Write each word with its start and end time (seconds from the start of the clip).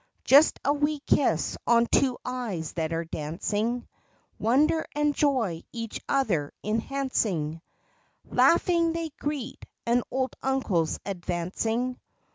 Just 0.23 0.59
a 0.65 0.73
wee 0.73 0.97
kiss 1.05 1.57
on 1.67 1.85
two 1.85 2.17
eyes 2.25 2.73
that 2.73 2.91
are 2.91 3.05
dancing; 3.05 3.87
Wonder 4.39 4.83
and 4.95 5.13
joy 5.13 5.61
each 5.71 6.01
other 6.09 6.51
enhancing; 6.63 7.61
Laughing, 8.27 8.93
they 8.93 9.09
greet 9.19 9.63
an 9.85 10.01
old 10.09 10.35
uncle's 10.41 10.99
advancing. 11.05 11.99